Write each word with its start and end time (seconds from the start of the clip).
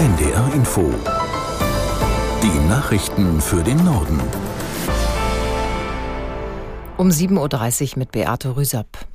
NDR 0.00 0.54
Info. 0.54 0.94
Die 2.42 2.68
Nachrichten 2.70 3.38
für 3.38 3.62
den 3.62 3.84
Norden. 3.84 4.18
Um 6.96 7.10
7.30 7.10 7.92
Uhr 7.92 7.98
mit 7.98 8.10
Beate 8.10 8.56
Rüsapp. 8.56 9.06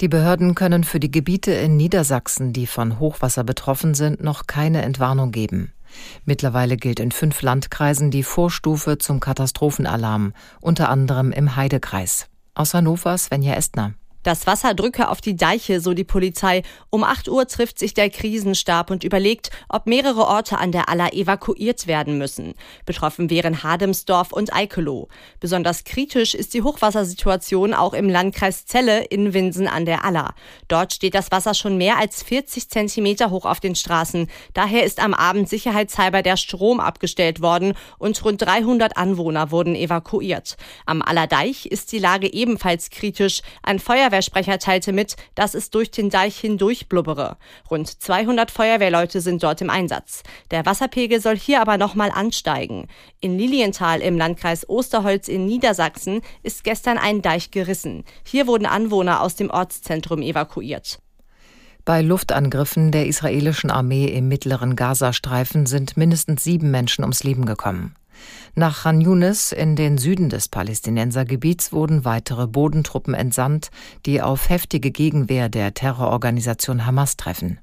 Die 0.00 0.08
Behörden 0.08 0.56
können 0.56 0.82
für 0.82 0.98
die 0.98 1.12
Gebiete 1.12 1.52
in 1.52 1.76
Niedersachsen, 1.76 2.52
die 2.52 2.66
von 2.66 2.98
Hochwasser 2.98 3.44
betroffen 3.44 3.94
sind, 3.94 4.20
noch 4.20 4.48
keine 4.48 4.82
Entwarnung 4.82 5.30
geben. 5.30 5.72
Mittlerweile 6.24 6.76
gilt 6.76 6.98
in 6.98 7.12
fünf 7.12 7.40
Landkreisen 7.42 8.10
die 8.10 8.24
Vorstufe 8.24 8.98
zum 8.98 9.20
Katastrophenalarm, 9.20 10.32
unter 10.60 10.88
anderem 10.88 11.30
im 11.30 11.54
Heidekreis. 11.54 12.26
Aus 12.56 12.74
Hannover 12.74 13.16
Svenja 13.16 13.54
Estner. 13.54 13.94
Das 14.24 14.46
Wasser 14.46 14.72
drücke 14.72 15.10
auf 15.10 15.20
die 15.20 15.36
Deiche, 15.36 15.80
so 15.80 15.92
die 15.92 16.02
Polizei. 16.02 16.62
Um 16.88 17.04
8 17.04 17.28
Uhr 17.28 17.46
trifft 17.46 17.78
sich 17.78 17.92
der 17.92 18.08
Krisenstab 18.08 18.90
und 18.90 19.04
überlegt, 19.04 19.50
ob 19.68 19.86
mehrere 19.86 20.26
Orte 20.26 20.56
an 20.56 20.72
der 20.72 20.88
Aller 20.88 21.12
evakuiert 21.12 21.86
werden 21.86 22.16
müssen. 22.16 22.54
Betroffen 22.86 23.28
wären 23.28 23.62
Hademsdorf 23.62 24.32
und 24.32 24.54
Eikelow. 24.54 25.08
Besonders 25.40 25.84
kritisch 25.84 26.34
ist 26.34 26.54
die 26.54 26.62
Hochwassersituation 26.62 27.74
auch 27.74 27.92
im 27.92 28.08
Landkreis 28.08 28.64
Celle 28.64 29.04
in 29.04 29.34
Winsen 29.34 29.68
an 29.68 29.84
der 29.84 30.06
Aller. 30.06 30.34
Dort 30.68 30.94
steht 30.94 31.14
das 31.14 31.30
Wasser 31.30 31.52
schon 31.52 31.76
mehr 31.76 31.98
als 31.98 32.22
40 32.22 32.70
Zentimeter 32.70 33.28
hoch 33.28 33.44
auf 33.44 33.60
den 33.60 33.74
Straßen. 33.74 34.30
Daher 34.54 34.84
ist 34.84 35.00
am 35.00 35.12
Abend 35.12 35.50
sicherheitshalber 35.50 36.22
der 36.22 36.38
Strom 36.38 36.80
abgestellt 36.80 37.42
worden 37.42 37.74
und 37.98 38.24
rund 38.24 38.40
300 38.40 38.96
Anwohner 38.96 39.50
wurden 39.50 39.74
evakuiert. 39.74 40.56
Am 40.86 41.02
Allerdeich 41.02 41.66
ist 41.66 41.92
die 41.92 41.98
Lage 41.98 42.32
ebenfalls 42.32 42.88
kritisch. 42.88 43.42
Ein 43.62 43.78
Feuerwehr 43.78 44.13
Feuerwehrsprecher 44.14 44.58
teilte 44.58 44.92
mit, 44.92 45.16
dass 45.34 45.54
es 45.54 45.70
durch 45.70 45.90
den 45.90 46.08
Deich 46.08 46.38
hindurch 46.38 46.88
blubbere. 46.88 47.36
Rund 47.68 47.88
200 47.88 48.50
Feuerwehrleute 48.50 49.20
sind 49.20 49.42
dort 49.42 49.60
im 49.60 49.70
Einsatz. 49.70 50.22
Der 50.52 50.64
Wasserpegel 50.64 51.20
soll 51.20 51.36
hier 51.36 51.60
aber 51.60 51.78
nochmal 51.78 52.10
ansteigen. 52.12 52.86
In 53.20 53.36
Lilienthal 53.36 54.00
im 54.00 54.16
Landkreis 54.16 54.68
Osterholz 54.68 55.26
in 55.26 55.46
Niedersachsen 55.46 56.20
ist 56.44 56.62
gestern 56.62 56.96
ein 56.96 57.22
Deich 57.22 57.50
gerissen. 57.50 58.04
Hier 58.24 58.46
wurden 58.46 58.66
Anwohner 58.66 59.20
aus 59.20 59.34
dem 59.34 59.50
Ortszentrum 59.50 60.22
evakuiert. 60.22 61.00
Bei 61.84 62.00
Luftangriffen 62.00 62.92
der 62.92 63.06
israelischen 63.06 63.70
Armee 63.70 64.06
im 64.06 64.28
mittleren 64.28 64.76
Gazastreifen 64.76 65.66
sind 65.66 65.96
mindestens 65.96 66.44
sieben 66.44 66.70
Menschen 66.70 67.02
ums 67.02 67.24
Leben 67.24 67.46
gekommen. 67.46 67.96
Nach 68.54 68.82
Khan 68.82 69.00
Yunis 69.00 69.52
in 69.52 69.76
den 69.76 69.98
Süden 69.98 70.28
des 70.28 70.48
Palästinensergebiets 70.48 71.72
wurden 71.72 72.04
weitere 72.04 72.46
Bodentruppen 72.46 73.14
entsandt, 73.14 73.70
die 74.06 74.22
auf 74.22 74.48
heftige 74.48 74.90
Gegenwehr 74.90 75.48
der 75.48 75.74
Terrororganisation 75.74 76.86
Hamas 76.86 77.16
treffen. 77.16 77.58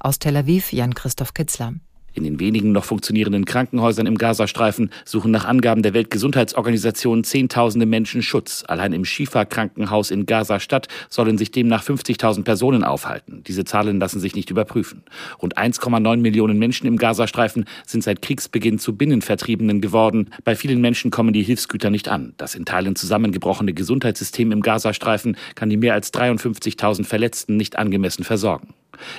Aus 0.00 0.18
Tel 0.18 0.36
Aviv 0.36 0.72
Jan 0.72 0.94
Christoph 0.94 1.34
Kitzler. 1.34 1.74
In 2.14 2.22
den 2.22 2.38
wenigen 2.38 2.70
noch 2.70 2.84
funktionierenden 2.84 3.44
Krankenhäusern 3.44 4.06
im 4.06 4.16
Gazastreifen 4.16 4.90
suchen 5.04 5.32
nach 5.32 5.44
Angaben 5.44 5.82
der 5.82 5.94
Weltgesundheitsorganisation 5.94 7.24
Zehntausende 7.24 7.86
Menschen 7.86 8.22
Schutz. 8.22 8.62
Allein 8.68 8.92
im 8.92 9.04
Schifa-Krankenhaus 9.04 10.12
in 10.12 10.24
Gaza-Stadt 10.24 10.86
sollen 11.10 11.38
sich 11.38 11.50
demnach 11.50 11.82
50.000 11.82 12.44
Personen 12.44 12.84
aufhalten. 12.84 13.42
Diese 13.44 13.64
Zahlen 13.64 13.98
lassen 13.98 14.20
sich 14.20 14.36
nicht 14.36 14.50
überprüfen. 14.50 15.02
Rund 15.42 15.58
1,9 15.58 16.18
Millionen 16.18 16.58
Menschen 16.58 16.86
im 16.86 16.98
Gazastreifen 16.98 17.64
sind 17.84 18.04
seit 18.04 18.22
Kriegsbeginn 18.22 18.78
zu 18.78 18.96
Binnenvertriebenen 18.96 19.80
geworden. 19.80 20.30
Bei 20.44 20.54
vielen 20.54 20.80
Menschen 20.80 21.10
kommen 21.10 21.32
die 21.32 21.42
Hilfsgüter 21.42 21.90
nicht 21.90 22.08
an. 22.08 22.34
Das 22.36 22.54
in 22.54 22.64
Teilen 22.64 22.94
zusammengebrochene 22.94 23.74
Gesundheitssystem 23.74 24.52
im 24.52 24.62
Gazastreifen 24.62 25.36
kann 25.56 25.68
die 25.68 25.76
mehr 25.76 25.94
als 25.94 26.14
53.000 26.14 27.04
Verletzten 27.04 27.56
nicht 27.56 27.76
angemessen 27.76 28.22
versorgen. 28.22 28.74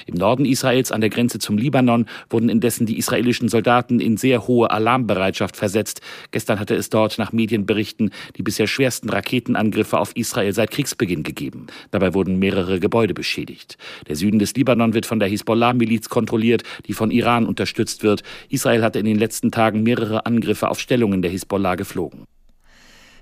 Im 0.05 0.15
Norden 0.15 0.45
Israels 0.45 0.91
an 0.91 1.01
der 1.01 1.09
Grenze 1.09 1.39
zum 1.39 1.57
Libanon 1.57 2.05
wurden 2.29 2.49
indessen 2.49 2.85
die 2.85 2.97
israelischen 2.97 3.49
Soldaten 3.49 3.99
in 3.99 4.17
sehr 4.17 4.47
hohe 4.47 4.71
Alarmbereitschaft 4.71 5.55
versetzt. 5.55 6.01
Gestern 6.31 6.59
hatte 6.59 6.75
es 6.75 6.89
dort 6.89 7.17
nach 7.17 7.31
Medienberichten 7.31 8.11
die 8.37 8.43
bisher 8.43 8.67
schwersten 8.67 9.09
Raketenangriffe 9.09 9.99
auf 9.99 10.15
Israel 10.15 10.53
seit 10.53 10.71
Kriegsbeginn 10.71 11.23
gegeben. 11.23 11.67
Dabei 11.91 12.13
wurden 12.13 12.39
mehrere 12.39 12.79
Gebäude 12.79 13.13
beschädigt. 13.13 13.77
Der 14.07 14.15
Süden 14.15 14.39
des 14.39 14.55
Libanon 14.55 14.93
wird 14.93 15.05
von 15.05 15.19
der 15.19 15.29
Hisbollah-Miliz 15.29 16.09
kontrolliert, 16.09 16.63
die 16.87 16.93
von 16.93 17.11
Iran 17.11 17.45
unterstützt 17.45 18.03
wird. 18.03 18.23
Israel 18.49 18.83
hatte 18.83 18.99
in 18.99 19.05
den 19.05 19.17
letzten 19.17 19.51
Tagen 19.51 19.83
mehrere 19.83 20.25
Angriffe 20.25 20.69
auf 20.69 20.79
Stellungen 20.79 21.21
der 21.21 21.31
Hisbollah 21.31 21.75
geflogen. 21.75 22.25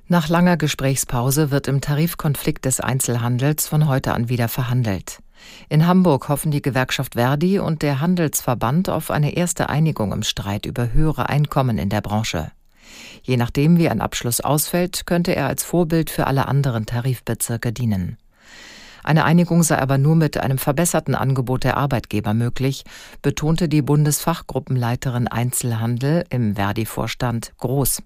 Nach 0.07 0.27
langer 0.27 0.57
Gesprächspause 0.57 1.49
wird 1.49 1.67
im 1.67 1.79
Tarifkonflikt 1.79 2.65
des 2.65 2.81
Einzelhandels 2.81 3.67
von 3.67 3.87
heute 3.87 4.13
an 4.13 4.27
wieder 4.27 4.49
verhandelt. 4.49 5.22
In 5.69 5.87
Hamburg 5.87 6.29
hoffen 6.29 6.51
die 6.51 6.61
Gewerkschaft 6.61 7.15
Verdi 7.15 7.59
und 7.59 7.81
der 7.81 7.99
Handelsverband 7.99 8.89
auf 8.89 9.11
eine 9.11 9.35
erste 9.35 9.69
Einigung 9.69 10.11
im 10.11 10.23
Streit 10.23 10.65
über 10.65 10.93
höhere 10.93 11.29
Einkommen 11.29 11.77
in 11.77 11.89
der 11.89 12.01
Branche. 12.01 12.51
Je 13.23 13.37
nachdem, 13.37 13.77
wie 13.77 13.89
ein 13.89 14.01
Abschluss 14.01 14.41
ausfällt, 14.41 15.05
könnte 15.05 15.35
er 15.35 15.47
als 15.47 15.63
Vorbild 15.63 16.09
für 16.09 16.27
alle 16.27 16.47
anderen 16.47 16.85
Tarifbezirke 16.85 17.71
dienen. 17.71 18.17
Eine 19.03 19.25
Einigung 19.25 19.63
sei 19.63 19.79
aber 19.79 19.97
nur 19.97 20.15
mit 20.15 20.37
einem 20.37 20.57
verbesserten 20.57 21.13
Angebot 21.13 21.65
der 21.65 21.75
Arbeitgeber 21.77 22.33
möglich, 22.33 22.83
betonte 23.21 23.67
die 23.67 23.81
Bundesfachgruppenleiterin 23.81 25.27
Einzelhandel 25.27 26.23
im 26.29 26.55
Verdi-Vorstand 26.55 27.53
Groß. 27.57 28.01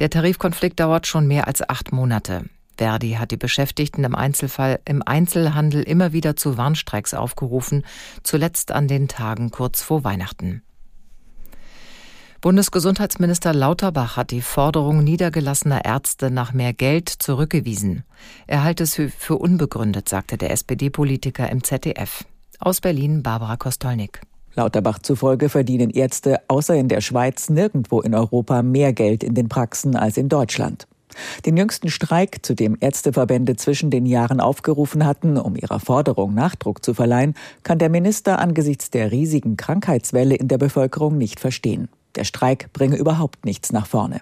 Der 0.00 0.10
Tarifkonflikt 0.10 0.80
dauert 0.80 1.06
schon 1.06 1.28
mehr 1.28 1.46
als 1.46 1.68
acht 1.68 1.92
Monate. 1.92 2.44
Verdi 2.76 3.12
hat 3.12 3.30
die 3.30 3.36
Beschäftigten 3.36 4.04
im 4.04 4.14
Einzelfall 4.14 4.80
im 4.84 5.02
Einzelhandel 5.04 5.82
immer 5.82 6.12
wieder 6.12 6.36
zu 6.36 6.56
Warnstreiks 6.56 7.14
aufgerufen, 7.14 7.84
zuletzt 8.22 8.72
an 8.72 8.88
den 8.88 9.08
Tagen 9.08 9.50
kurz 9.50 9.82
vor 9.82 10.04
Weihnachten. 10.04 10.62
Bundesgesundheitsminister 12.44 13.54
Lauterbach 13.54 14.18
hat 14.18 14.30
die 14.30 14.42
Forderung 14.42 15.02
niedergelassener 15.02 15.86
Ärzte 15.86 16.30
nach 16.30 16.52
mehr 16.52 16.74
Geld 16.74 17.08
zurückgewiesen. 17.08 18.04
Er 18.46 18.62
halte 18.62 18.82
es 18.82 18.94
für 18.94 19.36
unbegründet, 19.36 20.10
sagte 20.10 20.36
der 20.36 20.50
SPD-Politiker 20.50 21.48
im 21.48 21.64
ZDF. 21.64 22.26
Aus 22.58 22.82
Berlin 22.82 23.22
Barbara 23.22 23.56
Kostolnik. 23.56 24.20
Lauterbach 24.54 24.98
zufolge 24.98 25.48
verdienen 25.48 25.88
Ärzte 25.88 26.38
außer 26.48 26.74
in 26.74 26.88
der 26.88 27.00
Schweiz 27.00 27.48
nirgendwo 27.48 28.02
in 28.02 28.14
Europa 28.14 28.62
mehr 28.62 28.92
Geld 28.92 29.24
in 29.24 29.34
den 29.34 29.48
Praxen 29.48 29.96
als 29.96 30.18
in 30.18 30.28
Deutschland. 30.28 30.86
Den 31.46 31.56
jüngsten 31.56 31.90
Streik, 31.90 32.44
zu 32.44 32.54
dem 32.54 32.76
Ärzteverbände 32.80 33.56
zwischen 33.56 33.90
den 33.90 34.06
Jahren 34.06 34.40
aufgerufen 34.40 35.04
hatten, 35.06 35.38
um 35.38 35.56
ihrer 35.56 35.80
Forderung 35.80 36.34
Nachdruck 36.34 36.84
zu 36.84 36.94
verleihen, 36.94 37.34
kann 37.62 37.78
der 37.78 37.88
Minister 37.88 38.38
angesichts 38.38 38.90
der 38.90 39.12
riesigen 39.12 39.56
Krankheitswelle 39.56 40.34
in 40.34 40.48
der 40.48 40.58
Bevölkerung 40.58 41.18
nicht 41.18 41.40
verstehen. 41.40 41.88
Der 42.16 42.24
Streik 42.24 42.72
bringe 42.72 42.96
überhaupt 42.96 43.44
nichts 43.44 43.72
nach 43.72 43.86
vorne. 43.86 44.20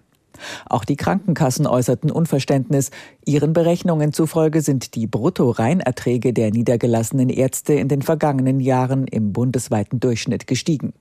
Auch 0.69 0.85
die 0.85 0.97
Krankenkassen 0.97 1.67
äußerten 1.67 2.11
Unverständnis. 2.11 2.91
Ihren 3.25 3.53
Berechnungen 3.53 4.13
zufolge 4.13 4.61
sind 4.61 4.95
die 4.95 5.07
Brutto-Reinerträge 5.07 6.33
der 6.33 6.51
niedergelassenen 6.51 7.29
Ärzte 7.29 7.75
in 7.75 7.89
den 7.89 8.03
vergangenen 8.03 8.61
Jahren 8.61 9.07
im 9.07 9.33
bundesweiten 9.33 10.01
Durchschnitt 10.01 10.47
gestiegen. 10.47 10.95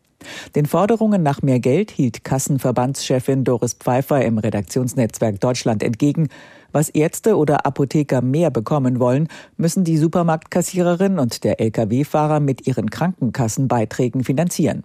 Den 0.55 0.65
Forderungen 0.65 1.23
nach 1.23 1.41
mehr 1.41 1.59
Geld 1.59 1.91
hielt 1.91 2.23
Kassenverbandschefin 2.23 3.43
Doris 3.43 3.73
Pfeiffer 3.73 4.23
im 4.23 4.37
Redaktionsnetzwerk 4.37 5.39
Deutschland 5.39 5.83
entgegen. 5.83 6.29
Was 6.71 6.89
Ärzte 6.89 7.35
oder 7.37 7.65
Apotheker 7.65 8.21
mehr 8.21 8.49
bekommen 8.49 8.99
wollen, 8.99 9.27
müssen 9.57 9.83
die 9.83 9.97
Supermarktkassiererin 9.97 11.19
und 11.19 11.43
der 11.43 11.59
Lkw-Fahrer 11.59 12.39
mit 12.39 12.67
ihren 12.67 12.89
Krankenkassenbeiträgen 12.89 14.23
finanzieren. 14.23 14.83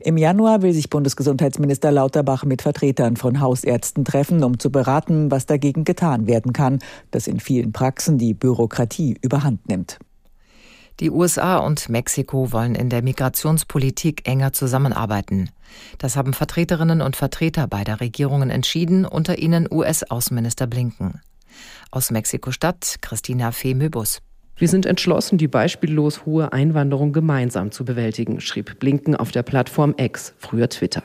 Im 0.00 0.16
Januar 0.16 0.62
will 0.62 0.72
sich 0.72 0.90
Bundesgesundheitsminister 0.90 1.90
Lauterbach 1.90 2.44
mit 2.44 2.62
Vertretern 2.62 3.16
von 3.16 3.40
Hausärzten 3.40 4.04
treffen, 4.04 4.44
um 4.44 4.58
zu 4.58 4.70
beraten, 4.70 5.30
was 5.30 5.46
dagegen 5.46 5.84
getan 5.84 6.26
werden 6.26 6.52
kann, 6.52 6.78
dass 7.10 7.26
in 7.26 7.40
vielen 7.40 7.72
Praxen 7.72 8.18
die 8.18 8.34
Bürokratie 8.34 9.16
überhand 9.22 9.68
nimmt. 9.68 9.98
Die 11.00 11.10
USA 11.10 11.58
und 11.58 11.88
Mexiko 11.88 12.52
wollen 12.52 12.74
in 12.74 12.88
der 12.88 13.02
Migrationspolitik 13.02 14.28
enger 14.28 14.52
zusammenarbeiten. 14.52 15.50
Das 15.98 16.16
haben 16.16 16.34
Vertreterinnen 16.34 17.00
und 17.00 17.16
Vertreter 17.16 17.66
beider 17.66 18.00
Regierungen 18.00 18.50
entschieden, 18.50 19.04
unter 19.04 19.38
ihnen 19.38 19.66
US-Außenminister 19.70 20.66
Blinken. 20.66 21.20
Aus 21.90 22.10
Mexiko-Stadt 22.10 22.96
Christina 23.00 23.52
Fee-Möbus. 23.52 24.20
Wir 24.56 24.68
sind 24.68 24.84
entschlossen, 24.86 25.38
die 25.38 25.48
beispiellos 25.48 26.26
hohe 26.26 26.52
Einwanderung 26.52 27.12
gemeinsam 27.12 27.72
zu 27.72 27.84
bewältigen, 27.84 28.40
schrieb 28.40 28.78
Blinken 28.78 29.16
auf 29.16 29.32
der 29.32 29.42
Plattform 29.42 29.94
X, 29.96 30.34
früher 30.38 30.68
Twitter. 30.68 31.02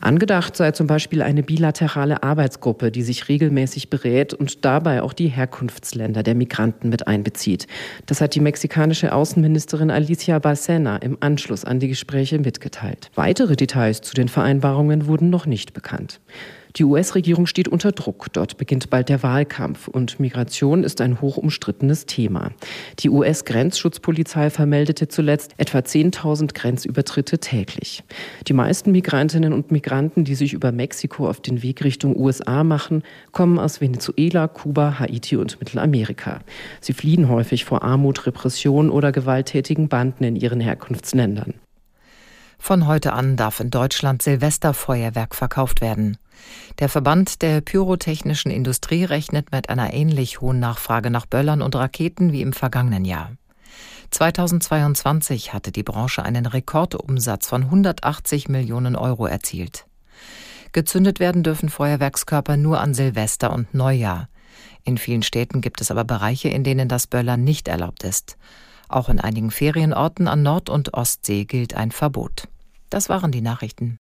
Angedacht 0.00 0.56
sei 0.56 0.72
zum 0.72 0.86
Beispiel 0.86 1.20
eine 1.22 1.42
bilaterale 1.42 2.22
Arbeitsgruppe, 2.22 2.90
die 2.90 3.02
sich 3.02 3.28
regelmäßig 3.28 3.90
berät 3.90 4.32
und 4.32 4.64
dabei 4.64 5.02
auch 5.02 5.12
die 5.12 5.28
Herkunftsländer 5.28 6.22
der 6.22 6.34
Migranten 6.34 6.88
mit 6.88 7.06
einbezieht. 7.06 7.66
Das 8.06 8.20
hat 8.22 8.34
die 8.34 8.40
mexikanische 8.40 9.12
Außenministerin 9.12 9.90
Alicia 9.90 10.38
Bacena 10.38 10.96
im 10.96 11.18
Anschluss 11.20 11.64
an 11.64 11.80
die 11.80 11.88
Gespräche 11.88 12.38
mitgeteilt. 12.38 13.10
Weitere 13.14 13.54
Details 13.54 14.00
zu 14.00 14.14
den 14.14 14.28
Vereinbarungen 14.28 15.06
wurden 15.06 15.28
noch 15.28 15.44
nicht 15.46 15.74
bekannt. 15.74 16.20
Die 16.76 16.84
US-Regierung 16.84 17.46
steht 17.46 17.68
unter 17.68 17.92
Druck. 17.92 18.26
Dort 18.32 18.56
beginnt 18.56 18.90
bald 18.90 19.08
der 19.08 19.22
Wahlkampf 19.22 19.88
und 19.88 20.20
Migration 20.20 20.84
ist 20.84 21.00
ein 21.00 21.20
hoch 21.20 21.36
umstrittenes 21.36 22.06
Thema. 22.06 22.50
Die 23.00 23.10
US-Grenzschutzpolizei 23.10 24.50
vermeldete 24.50 25.08
zuletzt 25.08 25.54
etwa 25.56 25.78
10.000 25.78 26.54
Grenzübertritte 26.54 27.38
täglich. 27.38 28.04
Die 28.46 28.52
meisten 28.52 28.92
Migrantinnen 28.92 29.52
und 29.52 29.70
Migranten, 29.70 30.24
die 30.24 30.34
sich 30.34 30.52
über 30.52 30.72
Mexiko 30.72 31.28
auf 31.28 31.40
den 31.40 31.62
Weg 31.62 31.82
Richtung 31.84 32.16
USA 32.16 32.64
machen, 32.64 33.02
kommen 33.32 33.58
aus 33.58 33.80
Venezuela, 33.80 34.48
Kuba, 34.48 34.98
Haiti 34.98 35.36
und 35.36 35.58
Mittelamerika. 35.60 36.40
Sie 36.80 36.92
fliehen 36.92 37.28
häufig 37.28 37.64
vor 37.64 37.82
Armut, 37.82 38.26
Repression 38.26 38.90
oder 38.90 39.12
gewalttätigen 39.12 39.88
Banden 39.88 40.24
in 40.24 40.36
ihren 40.36 40.60
Herkunftsländern. 40.60 41.54
Von 42.58 42.86
heute 42.86 43.12
an 43.12 43.36
darf 43.36 43.60
in 43.60 43.70
Deutschland 43.70 44.20
Silvesterfeuerwerk 44.20 45.34
verkauft 45.34 45.80
werden. 45.80 46.18
Der 46.78 46.88
Verband 46.88 47.42
der 47.42 47.60
pyrotechnischen 47.60 48.50
Industrie 48.50 49.04
rechnet 49.04 49.52
mit 49.52 49.68
einer 49.68 49.92
ähnlich 49.92 50.40
hohen 50.40 50.60
Nachfrage 50.60 51.10
nach 51.10 51.26
Böllern 51.26 51.62
und 51.62 51.74
Raketen 51.74 52.32
wie 52.32 52.42
im 52.42 52.52
vergangenen 52.52 53.04
Jahr. 53.04 53.32
2022 54.10 55.52
hatte 55.52 55.72
die 55.72 55.82
Branche 55.82 56.22
einen 56.22 56.46
Rekordumsatz 56.46 57.46
von 57.46 57.64
180 57.64 58.48
Millionen 58.48 58.96
Euro 58.96 59.26
erzielt. 59.26 59.86
Gezündet 60.72 61.20
werden 61.20 61.42
dürfen 61.42 61.68
Feuerwerkskörper 61.68 62.56
nur 62.56 62.80
an 62.80 62.94
Silvester 62.94 63.52
und 63.52 63.74
Neujahr. 63.74 64.28
In 64.84 64.98
vielen 64.98 65.22
Städten 65.22 65.60
gibt 65.60 65.80
es 65.80 65.90
aber 65.90 66.04
Bereiche, 66.04 66.48
in 66.48 66.64
denen 66.64 66.88
das 66.88 67.06
Böllern 67.06 67.44
nicht 67.44 67.68
erlaubt 67.68 68.04
ist. 68.04 68.38
Auch 68.88 69.08
in 69.08 69.20
einigen 69.20 69.50
Ferienorten 69.50 70.28
an 70.28 70.42
Nord- 70.42 70.70
und 70.70 70.94
Ostsee 70.94 71.44
gilt 71.44 71.74
ein 71.74 71.90
Verbot. 71.90 72.48
Das 72.88 73.08
waren 73.08 73.32
die 73.32 73.42
Nachrichten. 73.42 73.98